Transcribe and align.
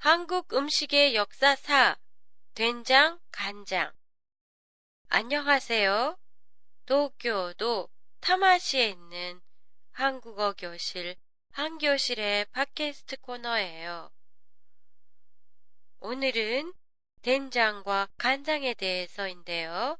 한국 0.00 0.52
음식의 0.52 1.16
역사사 1.16 1.98
된장, 2.54 3.18
간장 3.32 3.92
안녕하세요. 5.08 6.16
도쿄도 6.86 7.88
타마시에 8.20 8.90
있는 8.90 9.40
한국어 9.90 10.52
교실 10.52 11.16
한교실의 11.50 12.44
팟캐스트 12.52 13.16
코너예요. 13.22 14.12
오늘은 15.98 16.72
된장과 17.22 18.08
간장에 18.16 18.74
대해서인데요. 18.74 19.98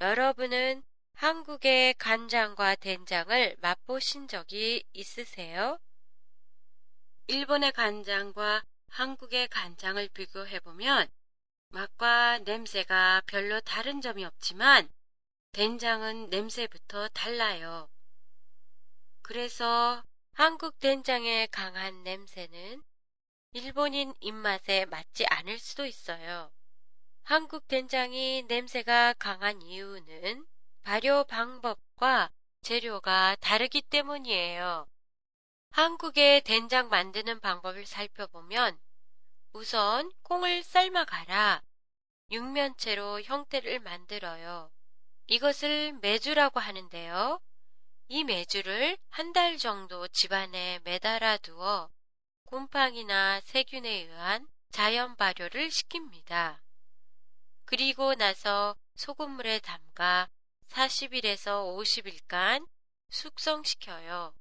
여러분은 0.00 0.82
한국의 1.12 1.92
간장과 1.98 2.76
된장을 2.76 3.56
맛보신 3.60 4.28
적이 4.28 4.82
있으세요? 4.94 5.78
일본의 7.26 7.72
간장과 7.72 8.64
한국의 8.90 9.48
간장을 9.48 10.08
비교해보면 10.10 11.08
맛과 11.68 12.40
냄새가 12.40 13.22
별로 13.26 13.60
다른 13.60 14.00
점이 14.00 14.24
없지만 14.24 14.88
된장은 15.52 16.28
냄새부터 16.30 17.08
달라요. 17.08 17.88
그래서 19.22 20.02
한국 20.32 20.78
된장의 20.78 21.48
강한 21.48 22.02
냄새는 22.02 22.82
일본인 23.52 24.14
입맛에 24.20 24.84
맞지 24.86 25.26
않을 25.26 25.58
수도 25.58 25.86
있어요. 25.86 26.52
한국 27.22 27.68
된장이 27.68 28.44
냄새가 28.48 29.14
강한 29.14 29.62
이유는 29.62 30.46
발효 30.82 31.24
방법과 31.24 32.30
재료가 32.62 33.36
다르기 33.40 33.82
때문이에요. 33.82 34.86
한국의 35.70 36.42
된장 36.42 36.88
만드는 36.88 37.40
방법을 37.40 37.86
살펴보면 37.86 38.78
우선 39.52 40.12
콩을 40.22 40.62
삶아가라 40.62 41.62
육면체로 42.30 43.20
형태를 43.22 43.80
만들어요. 43.80 44.70
이것을 45.26 45.92
매주라고 46.00 46.60
하는데요. 46.60 47.40
이 48.08 48.24
매주를 48.24 48.96
한 49.08 49.32
달 49.32 49.58
정도 49.58 50.08
집안에 50.08 50.80
매달아 50.84 51.38
두어 51.38 51.90
곰팡이나 52.46 53.40
세균에 53.40 53.88
의한 53.88 54.48
자연 54.70 55.16
발효를 55.16 55.68
시킵니다. 55.68 56.60
그리고 57.64 58.14
나서 58.14 58.76
소금물에 58.96 59.60
담가 59.60 60.28
40일에서 60.68 61.76
50일간 61.76 62.66
숙성시켜요. 63.10 64.34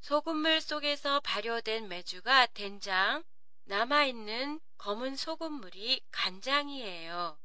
소금물 0.00 0.60
속에서 0.60 1.20
발효된 1.20 1.88
메주가 1.88 2.46
된장, 2.46 3.22
남아있는 3.64 4.60
검은 4.78 5.16
소금물이 5.16 6.02
간장이에요. 6.10 7.38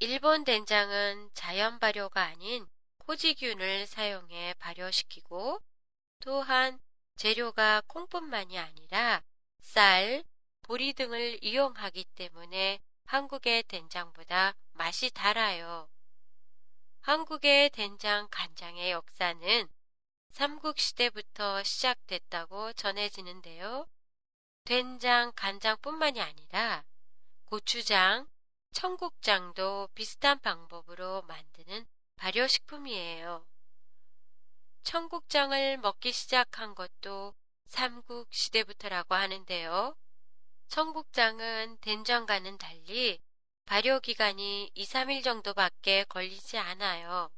일본 0.00 0.44
된장은 0.44 1.30
자연 1.34 1.78
발효가 1.78 2.22
아닌 2.22 2.66
코지균을 2.98 3.86
사용해 3.86 4.54
발효시키고 4.58 5.60
또한 6.20 6.80
재료가 7.16 7.82
콩뿐만이 7.86 8.58
아니라 8.58 9.22
쌀, 9.60 10.24
보리 10.62 10.92
등을 10.92 11.38
이용하기 11.42 12.04
때문에 12.16 12.80
한국의 13.04 13.64
된장보다 13.64 14.54
맛이 14.72 15.10
달아요. 15.10 15.88
한국의 17.02 17.70
된장 17.70 18.28
간장의 18.30 18.90
역사는 18.92 19.68
삼국시대부터 20.32 21.62
시작됐다고 21.62 22.72
전해지는데요. 22.72 23.86
된장, 24.64 25.32
간장뿐만이 25.34 26.20
아니라 26.20 26.84
고추장, 27.46 28.28
청국장도 28.72 29.88
비슷한 29.94 30.38
방법으로 30.40 31.22
만드는 31.22 31.86
발효식품이에요. 32.16 33.46
청국장을 34.84 35.76
먹기 35.78 36.12
시작한 36.12 36.74
것도 36.74 37.34
삼국 37.66 38.32
시대부터라고 38.32 39.14
하는데요. 39.14 39.96
청국장은 40.68 41.78
된장과는 41.80 42.58
달리 42.58 43.20
발효 43.66 44.00
기간이 44.00 44.70
2, 44.74 44.84
3일 44.84 45.22
정도밖에 45.22 46.04
걸리지 46.04 46.58
않아요. 46.58 47.30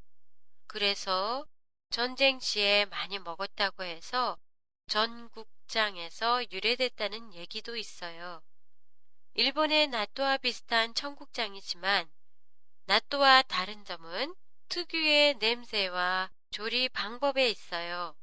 그래서 0.66 1.46
전쟁 1.90 2.40
시에 2.40 2.86
많이 2.86 3.18
먹었다고 3.18 3.84
해서 3.84 4.38
전국장에서 4.86 6.50
유래됐다는 6.50 7.34
얘기도 7.34 7.76
있어요. 7.76 8.42
일본의 9.34 9.88
나또와 9.88 10.36
비슷한 10.36 10.94
청국장이지만 10.94 12.08
나또와 12.84 13.42
다른 13.42 13.84
점은 13.84 14.34
특유의 14.68 15.38
냄새와 15.38 16.30
조리 16.50 16.88
방법에 16.88 17.48
있어요. 17.48 18.14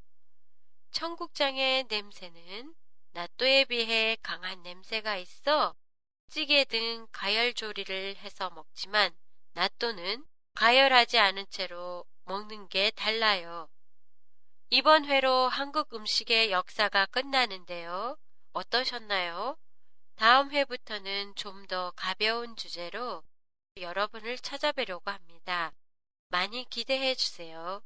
청국장의 0.92 1.86
냄새는 1.90 2.74
나또에 3.12 3.66
비해 3.66 4.18
강한 4.22 4.62
냄새가 4.62 5.18
있어 5.18 5.76
찌개 6.30 6.64
등 6.64 7.08
가열 7.12 7.54
조리를 7.54 8.16
해서 8.18 8.50
먹지만 8.52 9.14
나또는 9.54 10.26
가열하지 10.54 11.20
않은 11.20 11.46
채로 11.50 12.06
먹는 12.24 12.70
게 12.70 12.92
달라요. 12.92 13.70
이번 14.74 15.04
회로 15.04 15.50
한국 15.50 15.94
음식의 15.94 16.50
역사가 16.52 17.06
끝나는데요. 17.08 18.18
어떠셨나요? 18.54 19.58
다음 20.16 20.50
회부터는 20.50 21.36
좀 21.36 21.68
더 21.68 21.92
가벼운 21.98 22.56
주제로 22.56 23.22
여러분을 23.76 24.38
찾아뵈려고 24.38 25.12
합니다. 25.12 25.74
많이 26.30 26.64
기대해 26.70 27.16
주세요. 27.16 27.82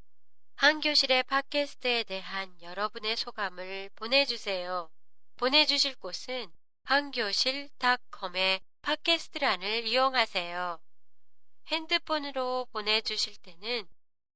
한교실의 0.57 1.23
팟캐스트에 1.23 2.03
대한 2.03 2.56
여러분의 2.62 3.17
소감을 3.17 3.90
보내주세요. 3.96 4.91
보내주실 5.38 5.96
곳은 5.96 6.53
한교실닷컴의 6.84 8.62
팟캐스트란을 8.84 9.88
이용하세요. 9.88 10.79
핸드폰으로 11.66 12.67
보내주실 12.72 13.38
때는 13.38 13.88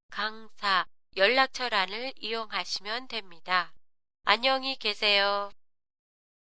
강사 0.10 0.88
연락처란을 1.16 2.14
이용하시면 2.18 3.08
됩니다. 3.08 3.74
안녕히 4.24 4.78
계세요. 4.78 5.52